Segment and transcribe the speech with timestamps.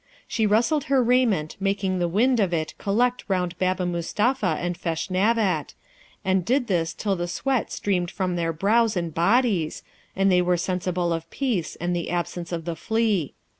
[0.27, 5.75] She rustled her raiment, making the wind of it collect round Baba Mustapha and Feshnavat,
[6.25, 9.83] and did this till the sweat streamed from their brows and bodies,
[10.15, 13.35] and they were sensible of peace and the absence of the flea.